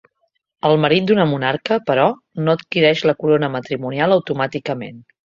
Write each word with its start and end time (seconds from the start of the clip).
El 0.67 0.79
marit 0.83 1.03
d'una 1.09 1.25
monarca, 1.33 1.75
però, 1.89 2.05
no 2.47 2.55
adquireix 2.57 3.03
la 3.09 3.15
corona 3.19 3.49
matrimonial 3.57 4.15
automàticament. 4.17 4.97